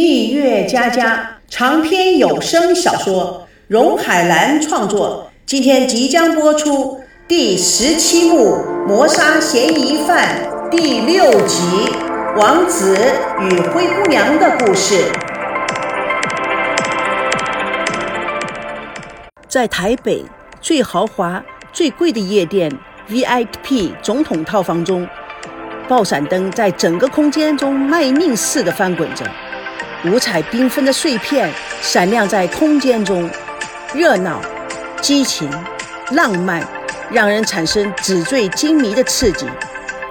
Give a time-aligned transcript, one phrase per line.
[0.00, 10.36] 蜜月佳佳长篇有声小说，荣海兰创作，今天即将播出第十七幕《谋杀嫌疑犯》
[10.68, 11.64] 第六集
[12.38, 12.96] 《王子
[13.40, 14.94] 与灰姑娘的故事》。
[19.48, 20.24] 在台北
[20.60, 21.42] 最豪华、
[21.72, 22.70] 最贵的夜店
[23.10, 25.04] VIP 总统套房中，
[25.88, 29.24] 爆闪灯在整个空间中卖命似的翻滚着。
[30.04, 33.28] 五彩缤纷的碎片闪亮在空间中，
[33.92, 34.40] 热闹、
[35.00, 35.50] 激情、
[36.12, 36.62] 浪漫，
[37.10, 39.46] 让人产生纸醉金迷的刺激。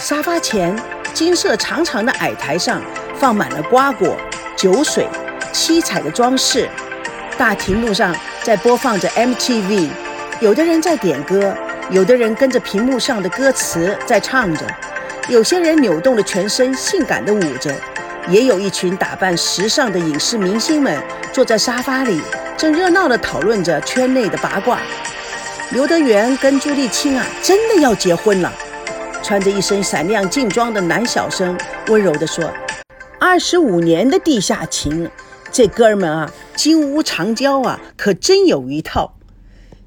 [0.00, 0.76] 沙发前，
[1.14, 2.82] 金色长长的矮台上
[3.16, 4.16] 放满了瓜果、
[4.56, 5.06] 酒水、
[5.52, 6.68] 七彩的装饰。
[7.36, 9.88] 大屏幕上在播放着 MTV，
[10.40, 11.56] 有的人在点歌，
[11.88, 14.66] 有的人跟着屏幕上的歌词在唱着，
[15.28, 17.72] 有些人扭动着全身，性感的舞着。
[18.30, 22.20] 也有一群打扮时尚的影视明星们坐在沙发里，
[22.58, 24.80] 正热闹地讨论着圈内的八卦。
[25.72, 28.52] 刘德元跟朱丽青啊，真的要结婚了。
[29.22, 32.52] 穿着一身闪亮劲装的男小生温柔地说
[33.18, 35.10] ：“二十五年的地下情，
[35.50, 39.14] 这哥们啊，金屋藏娇啊，可真有一套。”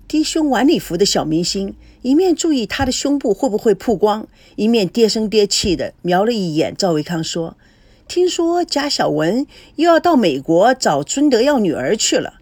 [0.08, 7.56] 低胸晚礼服的小明星一面注意他的胸部会不会曝光，一面爹声爹气地瞄了一眼赵维康说。
[8.12, 12.42] 听说贾小文又要到美国找孙德耀女儿去了。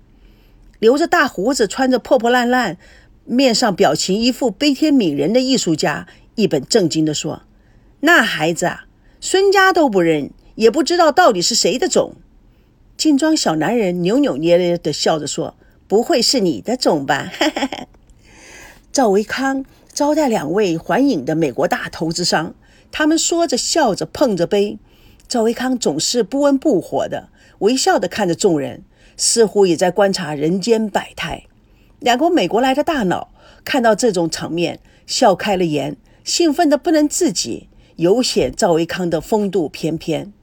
[0.80, 2.80] 留着大胡子、穿着破破烂烂、
[3.26, 7.44] 面上表情一副悲天悯人的艺术家一本正经地说
[8.02, 8.86] ：“那孩子啊，
[9.22, 12.16] 孙家都不认，也不知道到底是谁的种。”
[12.98, 15.54] 劲装小男人扭扭捏捏地笑着说
[15.88, 17.32] ：“不会是你的种吧？”
[18.92, 22.56] 赵维康招待两位环影的美国大投资商，
[22.92, 24.80] 他们说着笑着碰着杯。
[25.30, 28.84] 赵维康总是不温不火的，微笑的看着众人，
[29.16, 31.44] 似乎也在观察人间百态。
[32.00, 33.30] 两个美国来的大佬
[33.64, 40.34] 看到这种场面，笑开了颜，兴奋的不能自己，尤显赵维康的风度翩翩。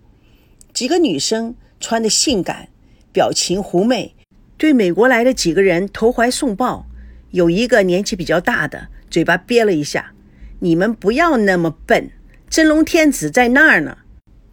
[0.72, 2.68] 几个女生穿的性感，
[3.12, 4.14] 表情狐媚，
[4.56, 6.86] 对美国来的几个人投怀送抱。
[7.32, 10.12] 有一个年纪比较大的，嘴巴憋了一下
[10.60, 12.12] ：“你们不要那么笨，
[12.48, 13.98] 真龙天子在那儿呢。”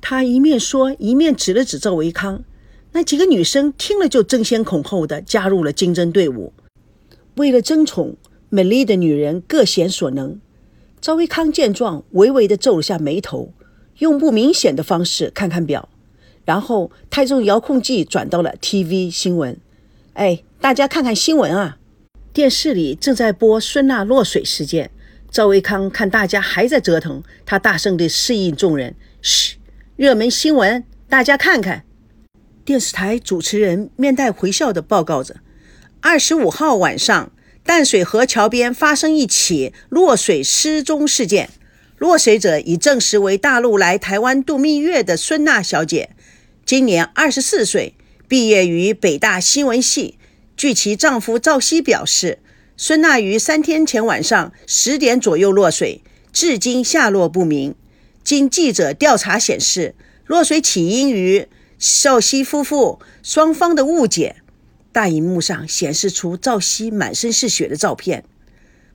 [0.06, 2.44] 他一面说，一面指了指赵维康。
[2.92, 6.52] 那几个女生听了，就争先恐后的加入了竞争队伍。
[7.38, 8.18] 为了争宠，
[8.50, 10.42] 美丽的女人各显所能。
[11.00, 13.54] 赵维康见状，微微的皱了下眉头，
[14.00, 15.88] 用不明显的方式看看表，
[16.44, 19.58] 然后他用遥控器转到了 TV 新闻。
[20.16, 21.78] 哎，大家看看新闻啊！
[22.34, 24.92] 电视里正在播孙娜落水事件。
[25.32, 28.94] 赵维康看大家还在折腾，他大声地示意众人
[29.24, 29.56] ：“嘘。”
[29.96, 31.84] 热门新闻，大家看看。
[32.66, 35.36] 电视台主持人面带回笑地报告着：
[36.02, 37.32] 二十五号晚上，
[37.64, 41.52] 淡水河桥边发生一起落水失踪事件，
[42.00, 46.10] 落水者已证实为大陆来台湾度蜜月的孙娜小姐，
[46.66, 47.94] 今年二十四岁，
[48.28, 50.18] 毕业于北大新闻系。
[50.58, 52.40] 据其丈夫赵熙表示，
[52.76, 56.02] 孙娜于三天前晚上十点左右落水，
[56.32, 57.76] 至今下落不明。
[58.24, 59.96] 经记者调查显示，
[60.26, 61.48] 落水起因于
[61.78, 64.38] 赵熙夫妇双方的误解。
[64.92, 68.24] 大荧幕上显示出赵熙满身是血的照片，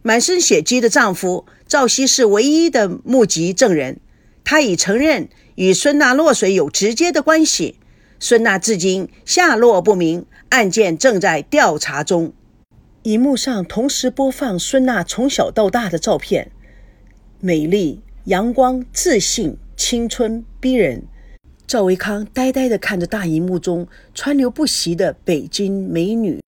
[0.03, 4.01] 满身血迹的丈夫赵熙是唯一的目击证人，
[4.45, 7.81] 他已承认与孙娜落水有直接的关系。
[8.21, 12.33] 孙娜至今下落不明，案件正在调查中。
[13.03, 16.51] 荧幕上同时播放孙娜从小到大的照片，
[17.41, 18.01] 美丽。
[18.25, 21.03] 阳光、自信、青春逼人。
[21.67, 26.41] 赵维康呆呆地看着大荧幕中川流不息的北京美女，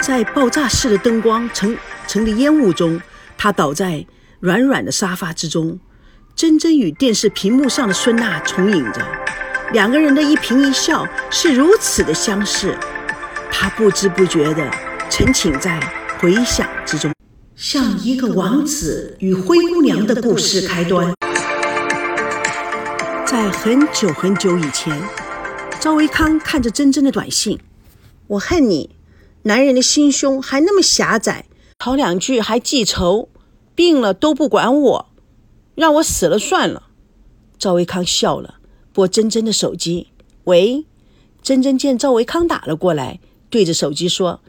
[0.00, 1.76] 在爆炸式的灯光成
[2.06, 3.00] 成的烟雾中，
[3.36, 4.06] 他倒在
[4.40, 5.78] 软软的沙发之中，
[6.34, 9.06] 真真与电视屏幕上的孙娜重影着。
[9.72, 12.74] 两个人的一颦一笑是如此的相似，
[13.50, 14.66] 他不知不觉地
[15.10, 15.78] 沉浸在
[16.18, 17.12] 回想之中。
[17.60, 21.12] 像一个王子与灰姑娘的故事开端。
[23.26, 24.96] 在很久很久以前，
[25.80, 27.58] 赵维康看着珍珍的短信
[28.28, 28.90] ：“我恨你，
[29.42, 31.46] 男人的心胸还那么狭窄，
[31.80, 33.28] 吵两句还记仇，
[33.74, 35.08] 病了都不管我，
[35.74, 36.84] 让我死了算了。”
[37.58, 38.60] 赵维康笑了，
[38.92, 40.06] 拨珍珍的手机
[40.44, 40.86] ：“喂。”
[41.42, 43.18] 珍珍见赵维康打了过来，
[43.50, 44.40] 对着手机说：“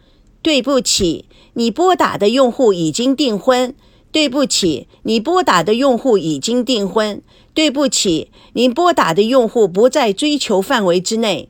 [0.41, 3.75] 对不起。”你拨打的用户已经订婚，
[4.11, 7.21] 对不起，你拨打的用户已经订婚。
[7.53, 11.49] 对不起，您拨打的用户不在追求范围之内。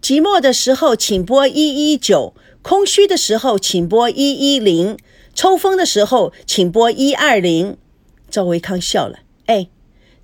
[0.00, 2.32] 寂寞的时候请拨一一九，
[2.62, 4.96] 空虚的时候请拨一一零，
[5.34, 7.76] 抽风的时候请拨一二零。
[8.30, 9.68] 赵维康笑了，哎，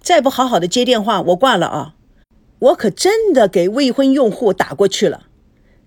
[0.00, 1.94] 再不好好的接电话，我挂了啊！
[2.61, 5.25] 我可真的给未婚用户打过去了。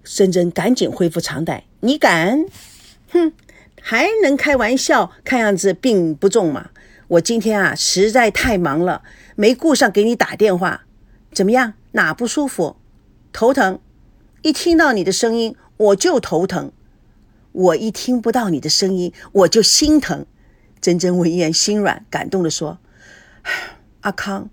[0.03, 2.45] 珍珍赶紧恢复常态，你敢？
[3.11, 3.33] 哼，
[3.81, 5.11] 还能开玩笑？
[5.23, 6.69] 看样子病不重嘛。
[7.07, 9.03] 我今天啊实在太忙了，
[9.35, 10.85] 没顾上给你打电话。
[11.31, 11.73] 怎么样？
[11.93, 12.77] 哪不舒服？
[13.31, 13.79] 头疼？
[14.41, 16.71] 一听到你的声音我就头疼。
[17.51, 20.25] 我一听不到你的声音我就心疼。
[20.81, 22.79] 珍珍闻言心软，感动地说
[24.01, 24.49] ：“阿康，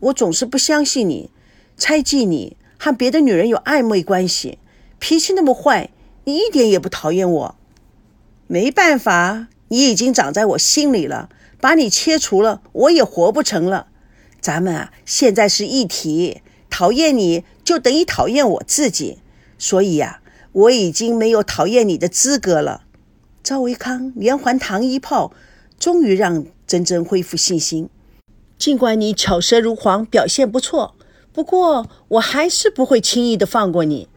[0.00, 1.30] 我总是不相信你，
[1.76, 4.58] 猜忌你和别的女人有暧昧关系，
[4.98, 5.90] 脾气那么坏，
[6.24, 7.56] 你一点也不讨厌我。
[8.46, 11.28] 没办法，你已经长在我心里了。”
[11.58, 13.88] 把你切除了，我也活不成了。
[14.42, 19.18] 咱们啊，现在是一体，讨厌你就等于讨厌我自己，
[19.58, 20.20] 所以呀，
[20.52, 22.82] 我已经没有讨厌你的资格了。
[23.42, 25.32] 赵维康连环糖一炮，
[25.78, 27.88] 终于让珍珍恢复信心。
[28.58, 30.94] 尽管你巧舌如簧，表现不错，
[31.32, 34.08] 不过我还是不会轻易的放过你。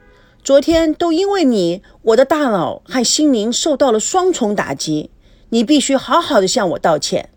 [0.49, 5.11] 昨天都因为你，我的大脑和心灵受到了双重打击。
[5.49, 7.29] 你必须好好的向我道歉，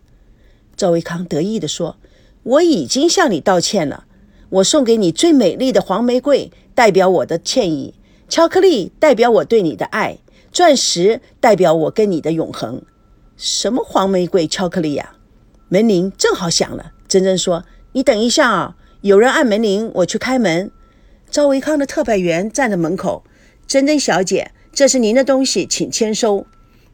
[0.75, 1.97] 赵维康得意地说
[2.41, 4.05] ：“我已经向你道歉了。
[4.49, 7.93] 我送给你最美丽的黄玫瑰，代表我的歉意；
[8.27, 10.17] 巧克力代表我对你的爱；
[10.51, 12.81] 钻石代表我跟你的永恒。
[13.37, 15.17] 什么黄玫瑰、巧克力呀？”
[15.69, 17.63] 门铃正好响了，珍珍说
[17.93, 20.71] ：“你等一下啊，有人按门铃，我去开门。”
[21.33, 23.23] 赵维康的特派员站在门口
[23.65, 26.45] ：“珍珍小姐，这是您的东西，请签收。”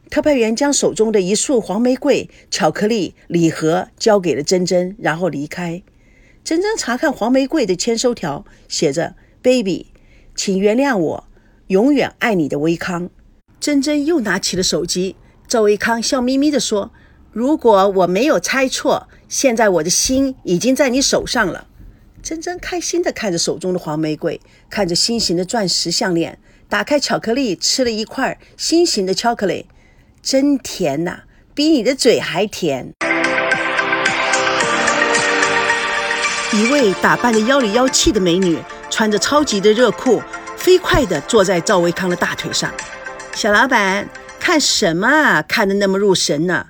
[0.08, 5.82] 特派员将手中的一束黄玫瑰、巧克力礼盒交给了珍珍，然后离开。
[6.42, 9.88] 珍珍查看黄玫瑰的签收条，写着：“Baby，
[10.34, 11.24] 请原谅我，
[11.66, 13.10] 永远爱你的维康。”
[13.60, 15.16] 珍珍又拿起了手机。
[15.46, 16.92] 赵维康笑眯眯地说
[17.30, 21.66] ：“如果我没有猜错，现在我的心已经在你手上了。”
[22.22, 26.38] 珍珍开心地看着手中的黄玫瑰，看着心形的钻石项链，
[26.68, 29.66] 打开巧克力，吃了一块心形的巧克力。
[30.22, 31.20] 真甜呐，
[31.54, 32.92] 比你的嘴还甜。
[36.52, 38.58] 一位打扮的妖里妖气的美女，
[38.90, 40.22] 穿着超级的热裤，
[40.56, 42.70] 飞快地坐在赵维康的大腿上。
[43.34, 44.06] 小老板，
[44.38, 45.42] 看什么啊？
[45.42, 46.66] 看得那么入神呢？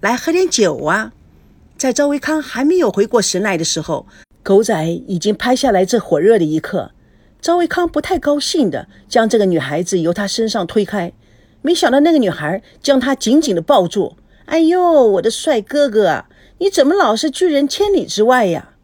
[0.00, 1.12] 来喝点酒啊！
[1.76, 4.06] 在赵维康还没有回过神来的时候，
[4.44, 6.90] 狗仔已经拍下来这火热的一刻。
[7.40, 11.12] 赵维康不太高兴地将这个女孩子由他身上推开。
[11.62, 14.16] 没想到那个女孩将他紧紧的抱住。
[14.44, 16.26] 哎呦，我的帅哥哥，
[16.58, 18.74] 你怎么老是拒人千里之外呀？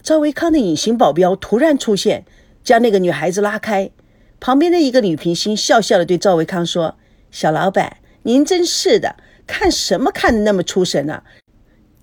[0.00, 2.24] 赵维康的隐形保镖突然出现，
[2.62, 3.90] 将那个女孩子拉开。
[4.38, 6.96] 旁边的一个女明星笑笑的对赵维康说
[7.32, 9.16] ：“小老板，您真是的，
[9.48, 11.24] 看什么看的那么出神啊？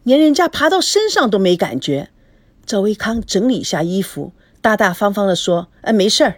[0.03, 2.09] 连人家爬到身上都没感觉。”
[2.69, 4.31] 赵维康整理一下衣服，
[4.61, 6.35] 大大方方地说：“哎，没事儿。”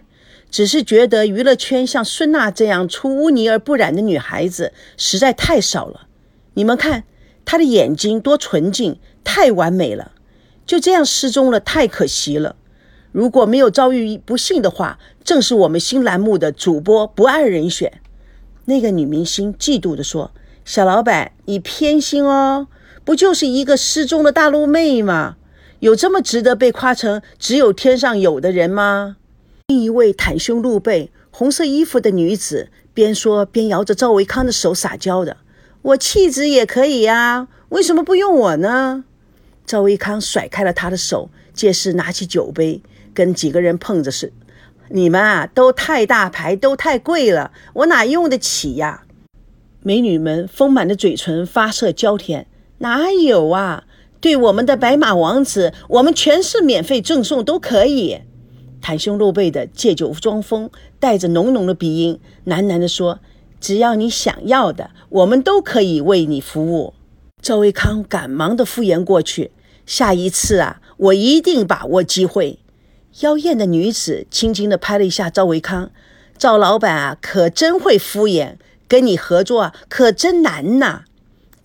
[0.50, 6.06] 只是觉得娱乐圈像孙娜这样出污泥而不染的女孩子实在太少了。
[6.54, 7.04] 你们看
[7.44, 10.12] 她的眼睛多纯净，太完美了。
[10.64, 12.56] 就这样失踪了，太可惜了。
[13.10, 18.00] 如果没有遭遇不幸的话，正是我们新栏目的主播不二人选。
[18.64, 20.30] 那个女明星嫉妒地说
[20.64, 22.68] ：“小老板，你偏心哦，
[23.04, 25.36] 不就是一个失踪的大陆妹吗？
[25.82, 29.16] 有这么值得被夸成只有天上有的人吗？”
[29.66, 35.38] 另一位袒胸露背、红色衣服的女子边说边摇着赵维康的手撒娇的
[35.82, 39.04] ：“我气质也可以呀，为什么不用我呢？”
[39.66, 42.80] 赵维康甩开了她的手，借势拿起酒杯
[43.12, 44.32] 跟几个人碰着是
[44.90, 49.02] ：“你们啊，都太大牌，都太贵了，我哪用得起呀？”
[49.82, 52.46] 美女们丰满的嘴唇发射娇甜
[52.78, 53.82] ：“哪有啊？
[54.22, 58.20] 对我们的白马王子，我们全是免费赠送，都可以。”
[58.80, 63.18] 袒胸露背的借酒装疯，带着浓浓的鼻音，喃喃地说
[63.60, 66.94] ：“只要你想要的，我们都可以为你服务。”
[67.42, 69.50] 赵维康赶忙的敷衍过去
[69.84, 72.60] ：“下一次啊，我一定把握机会。”
[73.20, 75.90] 妖艳的女子轻轻地拍了一下赵维康
[76.38, 78.54] ：“赵老板啊，可真会敷衍，
[78.86, 81.02] 跟你合作，可真难呐。”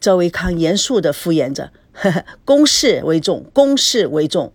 [0.01, 4.53] 赵维康严肃地敷衍着：“呵呵，公事为重，公事为重。”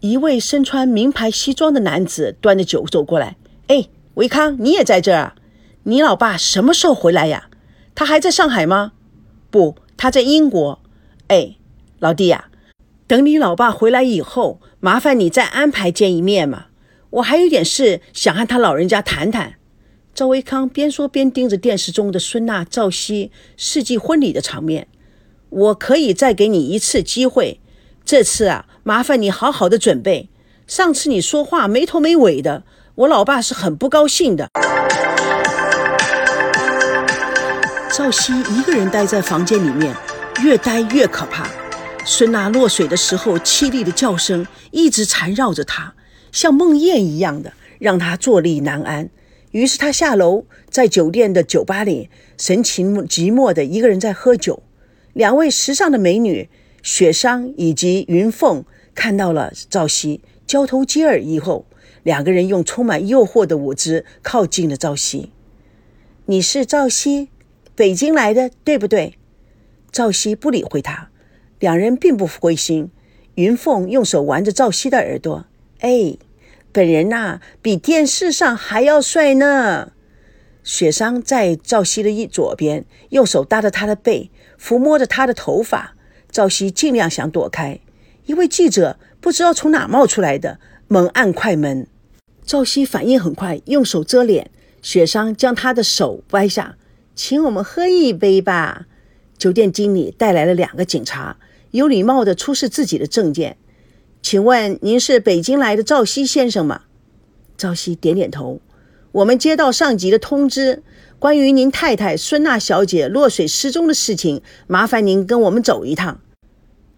[0.00, 3.36] 一位身穿名牌西装的男子端着酒走过来。
[3.68, 5.34] 哎，维康，你也在这儿啊？
[5.84, 7.48] 你老爸什么时候回来呀？
[7.94, 8.92] 他还在上海吗？
[9.50, 10.82] 不，他在英国。
[11.28, 11.56] 哎，
[12.00, 12.50] 老弟呀，
[13.06, 16.66] 等你老爸回来以后，麻烦你再安排见一面嘛。
[17.10, 19.54] 我还有点事想和他老人家谈谈。
[20.12, 24.88] 赵维康边说边盯着电视中的孙娜、赵熙世纪婚礼的场面。
[25.52, 27.60] 我可以再给你一次机会，
[28.06, 30.30] 这次啊，麻烦你好好的准备。
[30.66, 32.62] 上次你说话没头没尾的，
[32.94, 34.48] 我老爸是很不高兴的。
[37.94, 39.94] 赵熙一个人待在房间里面，
[40.42, 41.46] 越待越可怕。
[42.06, 45.92] 孙娜落水的时候凄厉的叫声一直缠绕着他，
[46.32, 49.10] 像梦魇一样的，让他坐立难安。
[49.50, 54.62] 于是他下楼，在酒店的酒吧里，神情寂寞的一个人在喝酒。
[55.12, 56.48] 两位时尚的美女
[56.82, 58.64] 雪桑以及云凤
[58.94, 61.66] 看到了赵熙，交头接耳以后，
[62.02, 65.30] 两个人用充满诱惑的舞姿靠近了赵熙。
[66.26, 67.28] 你是赵熙，
[67.74, 69.18] 北京来的，对不对？
[69.90, 71.10] 赵熙不理会他，
[71.58, 72.90] 两人并不灰心。
[73.34, 75.46] 云凤用手玩着赵熙的耳朵，
[75.80, 76.16] 哎，
[76.70, 79.92] 本人呐，比电视上还要帅呢。
[80.62, 84.30] 雪桑在赵熙的一左边，用手搭着他的背，
[84.62, 85.94] 抚摸着他的头发。
[86.30, 87.80] 赵熙尽量想躲开。
[88.26, 91.86] 一位记者不知道从哪冒出来的，猛按快门。
[92.44, 94.50] 赵熙反应很快，用手遮脸。
[94.80, 96.76] 雪商将他的手掰下，
[97.14, 98.86] 请我们喝一杯吧。
[99.36, 101.36] 酒店经理带来了两个警察，
[101.72, 103.56] 有礼貌地出示自己的证件。
[104.22, 106.82] 请问您是北京来的赵熙先生吗？
[107.56, 108.60] 赵熙点点头。
[109.12, 110.82] 我们接到上级的通知，
[111.18, 116.20] 关于您太太孙娜小姐落水失踪的事情，麻烦您跟我们走一趟。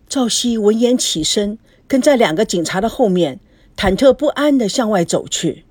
[0.09, 3.40] 赵熙闻言起身，跟在两个警察的后面，
[3.76, 5.64] 忐忑不安地向外走去。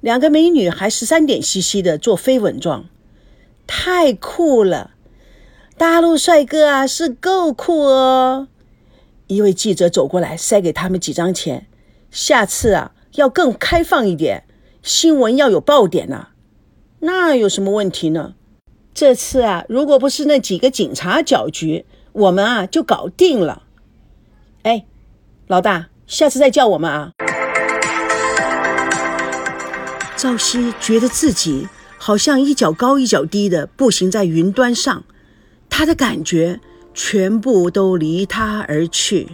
[0.00, 2.86] 两个美女还十三点兮兮地做飞吻状，
[3.66, 4.90] 太酷了！
[5.76, 8.48] 大陆帅哥啊，是够酷哦！
[9.28, 11.68] 一位记者走过来，塞给他们几张钱，
[12.10, 14.42] 下次啊，要更开放一点。
[14.82, 16.28] 新闻要有爆点呐，
[17.00, 18.34] 那有什么问题呢？
[18.94, 23.64] 这次啊，如果不是那几个警察搅局，我们啊就搞定了。
[24.62, 24.86] 哎，
[25.46, 27.12] 老大，下次再叫我们啊！
[30.16, 35.04] 赵熙觉得自己好像一脚高一脚低的步行在云端上，
[35.68, 36.60] 他的感觉
[36.92, 39.28] 全部都离他而去。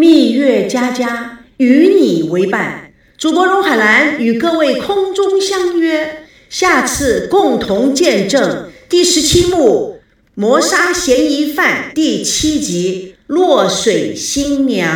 [0.00, 9.98] 蜜月佳佳与你为伴，主播荣海兰与各位空中相约，下次共同见证第十七幕
[10.34, 14.88] 《谋杀嫌疑犯》第七集《落水新娘》。